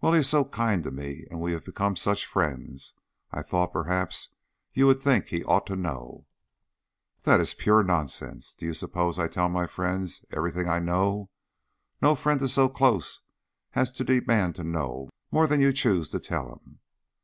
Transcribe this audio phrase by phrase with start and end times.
[0.00, 2.94] "Well, he is so kind to me and we have become such friends,
[3.30, 4.28] I thought perhaps
[4.72, 6.26] you would think he ought to know."
[7.22, 8.54] "That is pure nonsense.
[8.54, 11.30] Do you suppose I tell my friends everything I know?
[12.02, 13.20] No friend is so close
[13.74, 16.80] as to demand to know more than you choose to tell him."